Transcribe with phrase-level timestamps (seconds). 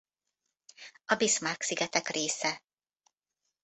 [1.05, 2.63] A Bismarck-szigetek része.